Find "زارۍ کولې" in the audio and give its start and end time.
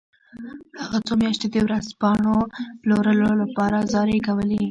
3.93-4.59